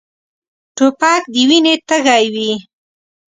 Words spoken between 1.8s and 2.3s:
تږی